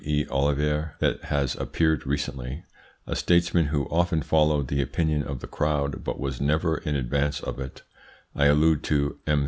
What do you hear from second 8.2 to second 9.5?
I allude to M.